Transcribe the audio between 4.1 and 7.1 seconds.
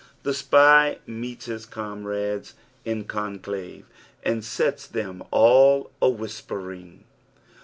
and sets them all a nhispcring.